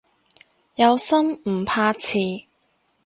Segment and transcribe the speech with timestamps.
[0.77, 2.45] 有心唔怕遲